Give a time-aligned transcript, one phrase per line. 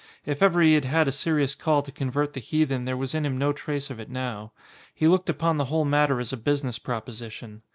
[0.25, 3.23] If ever he had had a serious call to convert the heathen there was in
[3.23, 4.51] him no trace of it now.
[4.95, 7.61] He looked upon the whole matter as a business proposition.